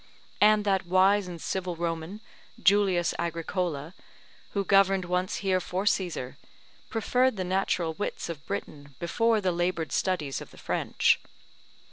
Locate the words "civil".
1.39-1.75